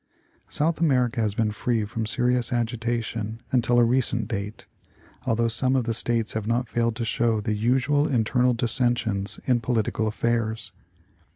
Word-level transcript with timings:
South 0.49 0.81
America 0.81 1.21
has 1.21 1.35
been 1.35 1.51
free 1.51 1.85
from 1.85 2.07
serious 2.07 2.51
agitation 2.51 3.39
until 3.51 3.77
a 3.77 3.83
recent 3.83 4.27
date; 4.27 4.65
although 5.27 5.47
some 5.47 5.75
of 5.75 5.83
the 5.83 5.93
States 5.93 6.33
have 6.33 6.47
not 6.47 6.67
failed 6.67 6.95
to 6.95 7.05
show 7.05 7.39
the 7.39 7.53
usual 7.53 8.07
internal 8.07 8.55
dissensions 8.55 9.39
in 9.45 9.59
political 9.61 10.07
affairs. 10.07 10.71